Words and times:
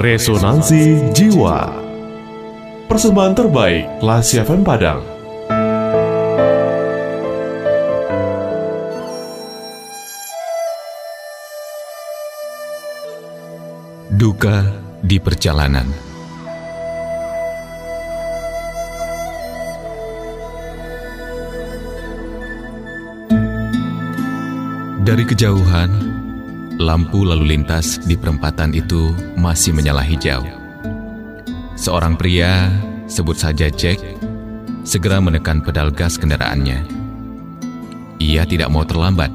Resonansi 0.00 1.12
Jiwa. 1.12 1.76
Persembahan 2.88 3.36
terbaik 3.36 4.00
Lasi 4.00 4.40
FM 4.40 4.64
Padang. 4.64 5.04
Duka 14.08 14.72
di 15.04 15.20
perjalanan. 15.20 15.84
Dari 25.04 25.28
kejauhan, 25.28 26.09
lampu 26.80 27.28
lalu 27.28 27.54
lintas 27.54 28.00
di 28.08 28.16
perempatan 28.16 28.72
itu 28.72 29.12
masih 29.36 29.76
menyala 29.76 30.00
hijau. 30.00 30.40
Seorang 31.76 32.16
pria, 32.16 32.72
sebut 33.04 33.36
saja 33.36 33.68
Jack, 33.68 34.00
segera 34.80 35.20
menekan 35.20 35.60
pedal 35.60 35.92
gas 35.92 36.16
kendaraannya. 36.16 36.80
Ia 38.16 38.48
tidak 38.48 38.72
mau 38.72 38.88
terlambat, 38.88 39.28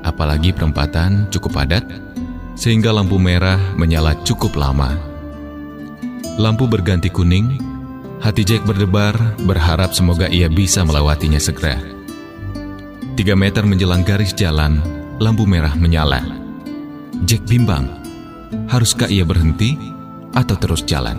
apalagi 0.00 0.56
perempatan 0.56 1.28
cukup 1.28 1.60
padat, 1.60 1.84
sehingga 2.56 2.88
lampu 2.88 3.20
merah 3.20 3.60
menyala 3.76 4.16
cukup 4.24 4.56
lama. 4.56 4.96
Lampu 6.40 6.64
berganti 6.64 7.12
kuning, 7.12 7.60
hati 8.24 8.48
Jack 8.48 8.64
berdebar, 8.64 9.12
berharap 9.44 9.92
semoga 9.92 10.24
ia 10.32 10.48
bisa 10.48 10.84
melewatinya 10.88 11.40
segera. 11.40 11.76
Tiga 13.16 13.36
meter 13.36 13.64
menjelang 13.64 14.04
garis 14.04 14.32
jalan, 14.36 14.80
lampu 15.16 15.48
merah 15.48 15.72
menyala. 15.76 16.45
Jack 17.26 17.42
bimbang, 17.42 17.90
haruskah 18.70 19.10
ia 19.10 19.26
berhenti 19.26 19.74
atau 20.30 20.54
terus 20.54 20.86
jalan? 20.86 21.18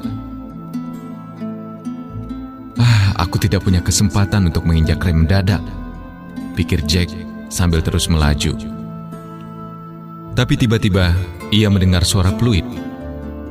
Ah, 2.79 3.11
aku 3.19 3.35
tidak 3.35 3.67
punya 3.67 3.83
kesempatan 3.83 4.47
untuk 4.47 4.63
menginjak 4.63 5.03
rem 5.03 5.27
mendadak, 5.27 5.59
pikir 6.55 6.79
Jack 6.87 7.11
sambil 7.51 7.83
terus 7.83 8.07
melaju. 8.07 8.55
Tapi 10.31 10.53
tiba-tiba 10.55 11.11
ia 11.51 11.67
mendengar 11.67 12.07
suara 12.07 12.31
fluid, 12.39 12.63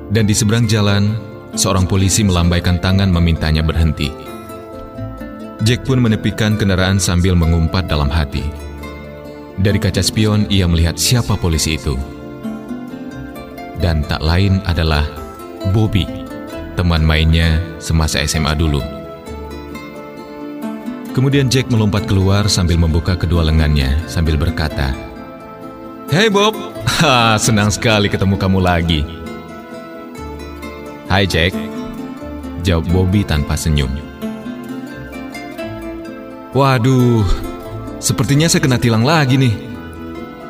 dan 0.09 0.25
di 0.25 0.33
seberang 0.33 0.65
jalan, 0.65 1.13
seorang 1.61 1.85
polisi 1.85 2.25
melambaikan 2.25 2.81
tangan 2.81 3.13
memintanya 3.13 3.61
berhenti. 3.61 4.09
Jack 5.61 5.85
pun 5.85 6.01
menepikan 6.01 6.57
kendaraan 6.57 6.97
sambil 6.97 7.37
mengumpat 7.37 7.85
dalam 7.85 8.09
hati. 8.09 8.49
Dari 9.61 9.77
kaca 9.77 10.01
spion, 10.01 10.49
ia 10.49 10.65
melihat 10.65 10.97
siapa 10.97 11.37
polisi 11.37 11.77
itu. 11.77 12.16
Dan 13.77 14.01
tak 14.09 14.25
lain 14.25 14.65
adalah 14.65 15.05
Bobby, 15.77 16.09
teman 16.79 17.05
mainnya 17.05 17.61
semasa 17.77 18.25
SMA 18.25 18.57
dulu. 18.57 18.81
Kemudian 21.13 21.49
Jack 21.49 21.73
melompat 21.73 22.05
keluar 22.05 22.45
sambil 22.49 22.77
membuka 22.77 23.17
kedua 23.17 23.41
lengannya 23.45 23.97
sambil 24.05 24.37
berkata, 24.37 24.93
Hei 26.13 26.29
Bob, 26.29 26.53
ha, 27.01 27.41
senang 27.41 27.73
sekali 27.73 28.13
ketemu 28.13 28.37
kamu 28.37 28.59
lagi. 28.61 29.01
Hai 31.09 31.25
Jack, 31.25 31.57
jawab 32.65 32.85
Bobby 32.93 33.25
tanpa 33.25 33.57
senyum. 33.57 33.89
Waduh, 36.57 37.25
sepertinya 38.01 38.49
saya 38.49 38.65
kena 38.65 38.81
tilang 38.81 39.05
lagi 39.05 39.37
nih. 39.37 39.55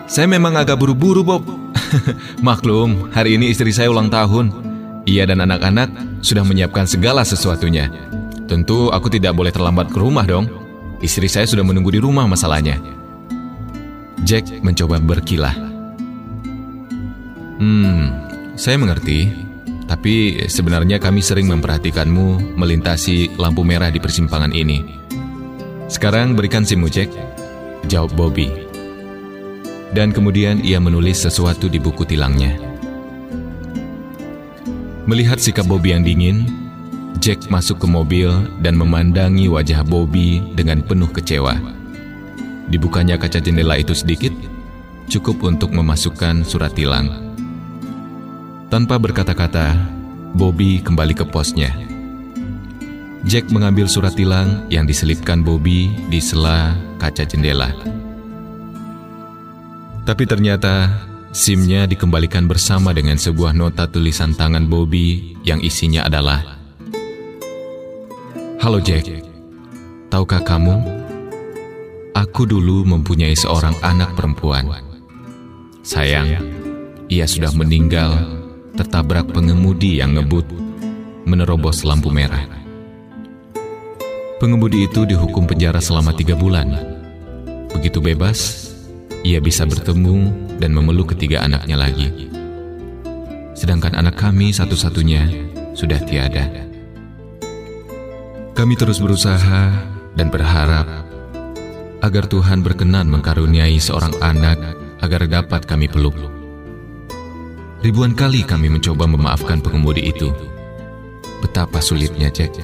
Saya 0.06 0.30
memang 0.30 0.54
agak 0.54 0.78
buru-buru, 0.78 1.26
Bob. 1.26 1.65
Maklum, 2.46 3.10
hari 3.12 3.36
ini 3.38 3.52
istri 3.52 3.70
saya 3.72 3.90
ulang 3.90 4.10
tahun. 4.10 4.52
Ia 5.06 5.22
dan 5.22 5.42
anak-anak 5.46 6.18
sudah 6.22 6.42
menyiapkan 6.42 6.86
segala 6.88 7.22
sesuatunya. 7.22 7.90
Tentu 8.46 8.90
aku 8.90 9.06
tidak 9.10 9.34
boleh 9.34 9.54
terlambat 9.54 9.90
ke 9.90 9.98
rumah 9.98 10.26
dong. 10.26 10.50
Istri 10.98 11.28
saya 11.30 11.46
sudah 11.46 11.62
menunggu 11.62 11.94
di 11.94 12.00
rumah 12.02 12.26
masalahnya. 12.26 12.78
Jack 14.26 14.50
mencoba 14.64 14.98
berkilah. 14.98 15.54
Hmm, 17.62 18.10
saya 18.58 18.76
mengerti. 18.80 19.46
Tapi 19.86 20.42
sebenarnya 20.50 20.98
kami 20.98 21.22
sering 21.22 21.46
memperhatikanmu 21.46 22.58
melintasi 22.58 23.38
lampu 23.38 23.62
merah 23.62 23.86
di 23.86 24.02
persimpangan 24.02 24.50
ini. 24.50 24.82
Sekarang 25.86 26.34
berikan 26.34 26.66
SIMmu, 26.66 26.90
Jack. 26.90 27.14
Jawab 27.86 28.18
Bobby. 28.18 28.65
Dan 29.94 30.10
kemudian 30.10 30.62
ia 30.64 30.82
menulis 30.82 31.22
sesuatu 31.22 31.70
di 31.70 31.78
buku 31.78 32.02
tilangnya. 32.02 32.58
Melihat 35.06 35.38
sikap 35.38 35.70
Bobby 35.70 35.94
yang 35.94 36.02
dingin, 36.02 36.50
Jack 37.22 37.48
masuk 37.48 37.82
ke 37.82 37.86
mobil 37.88 38.28
dan 38.60 38.74
memandangi 38.74 39.46
wajah 39.46 39.86
Bobby 39.86 40.42
dengan 40.58 40.82
penuh 40.82 41.08
kecewa. 41.10 41.54
Dibukanya 42.66 43.14
kaca 43.14 43.38
jendela 43.38 43.78
itu 43.78 43.94
sedikit, 43.94 44.34
cukup 45.06 45.46
untuk 45.46 45.70
memasukkan 45.70 46.42
surat 46.42 46.74
tilang. 46.74 47.34
Tanpa 48.66 48.98
berkata-kata, 48.98 49.78
Bobby 50.34 50.82
kembali 50.82 51.14
ke 51.14 51.24
posnya. 51.24 51.70
Jack 53.26 53.50
mengambil 53.50 53.86
surat 53.86 54.14
tilang 54.14 54.66
yang 54.70 54.86
diselipkan 54.86 55.42
Bobby 55.42 55.94
di 56.10 56.18
sela 56.18 56.74
kaca 56.98 57.22
jendela. 57.26 57.74
Tapi 60.06 60.22
ternyata 60.22 61.02
SIM-nya 61.34 61.90
dikembalikan 61.90 62.46
bersama 62.46 62.94
dengan 62.94 63.18
sebuah 63.18 63.50
nota 63.50 63.90
tulisan 63.90 64.38
tangan 64.38 64.70
Bobby 64.70 65.34
yang 65.42 65.58
isinya 65.58 66.06
adalah 66.06 66.62
Halo 68.62 68.78
Jack, 68.78 69.02
tahukah 70.06 70.46
kamu? 70.46 70.78
Aku 72.14 72.46
dulu 72.46 72.86
mempunyai 72.86 73.34
seorang 73.34 73.74
anak 73.82 74.14
perempuan. 74.14 74.70
Sayang, 75.82 76.38
ia 77.10 77.26
sudah 77.26 77.50
meninggal 77.50 78.14
tertabrak 78.78 79.26
pengemudi 79.34 79.98
yang 79.98 80.14
ngebut 80.14 80.46
menerobos 81.26 81.82
lampu 81.82 82.14
merah. 82.14 82.46
Pengemudi 84.38 84.86
itu 84.86 85.02
dihukum 85.02 85.50
penjara 85.50 85.82
selama 85.82 86.14
tiga 86.14 86.38
bulan. 86.38 86.78
Begitu 87.74 87.98
bebas, 87.98 88.70
ia 89.26 89.42
bisa 89.42 89.66
bertemu 89.66 90.30
dan 90.62 90.70
memeluk 90.70 91.18
ketiga 91.18 91.42
anaknya 91.42 91.74
lagi. 91.74 92.30
Sedangkan 93.58 93.98
anak 93.98 94.14
kami 94.14 94.54
satu-satunya 94.54 95.26
sudah 95.74 95.98
tiada. 96.06 96.46
Kami 98.54 98.78
terus 98.78 99.02
berusaha 99.02 99.74
dan 100.14 100.30
berharap 100.30 100.86
agar 102.06 102.24
Tuhan 102.30 102.62
berkenan 102.62 103.10
mengkaruniai 103.10 103.82
seorang 103.82 104.14
anak 104.22 104.62
agar 105.02 105.26
dapat 105.26 105.66
kami 105.66 105.90
peluk. 105.90 106.14
Ribuan 107.82 108.14
kali 108.14 108.46
kami 108.46 108.70
mencoba 108.70 109.10
memaafkan 109.10 109.58
pengemudi 109.58 110.06
itu. 110.06 110.30
Betapa 111.42 111.82
sulitnya, 111.82 112.30
Jack. 112.30 112.56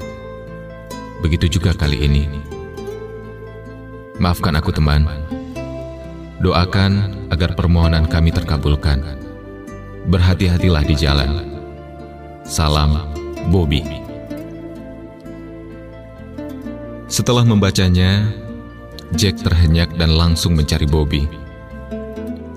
Begitu 1.20 1.58
juga 1.58 1.74
kali 1.74 2.06
ini. 2.06 2.24
Maafkan 4.16 4.56
aku 4.56 4.70
teman. 4.72 5.04
Doakan 6.42 7.22
agar 7.30 7.54
permohonan 7.54 8.10
kami 8.10 8.34
terkabulkan. 8.34 8.98
Berhati-hatilah 10.10 10.82
di 10.82 10.98
jalan. 10.98 11.30
Salam, 12.42 12.98
Bobby. 13.46 13.86
Setelah 17.06 17.46
membacanya, 17.46 18.26
Jack 19.14 19.38
terhenyak 19.38 19.94
dan 19.94 20.18
langsung 20.18 20.58
mencari 20.58 20.82
Bobby. 20.82 21.30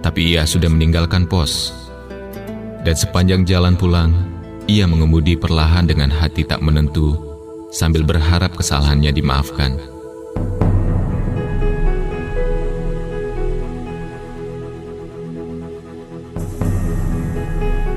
Tapi 0.01 0.33
ia 0.33 0.49
sudah 0.49 0.71
meninggalkan 0.73 1.29
pos. 1.29 1.69
Dan 2.81 2.97
sepanjang 2.97 3.45
jalan 3.45 3.77
pulang, 3.77 4.17
ia 4.65 4.89
mengemudi 4.89 5.37
perlahan 5.37 5.85
dengan 5.85 6.09
hati 6.09 6.41
tak 6.41 6.65
menentu 6.65 7.13
sambil 7.69 8.01
berharap 8.01 8.49
kesalahannya 8.57 9.13
dimaafkan. 9.13 9.94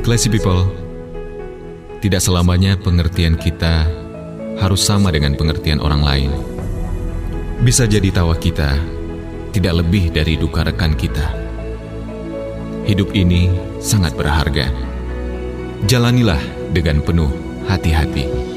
Classy 0.08 0.32
people, 0.32 0.64
tidak 2.00 2.24
selamanya 2.24 2.80
pengertian 2.80 3.36
kita 3.36 3.84
harus 4.56 4.80
sama 4.80 5.12
dengan 5.12 5.36
pengertian 5.36 5.84
orang 5.84 6.00
lain. 6.00 6.32
Bisa 7.60 7.84
jadi 7.84 8.08
tawa 8.08 8.32
kita 8.40 8.72
tidak 9.52 9.84
lebih 9.84 10.08
dari 10.08 10.40
duka 10.40 10.64
rekan 10.64 10.96
kita. 10.96 11.28
Hidup 12.88 13.12
ini 13.12 13.52
sangat 13.84 14.16
berharga. 14.16 14.72
Jalanilah 15.84 16.40
dengan 16.72 17.04
penuh 17.04 17.28
hati-hati. 17.68 18.56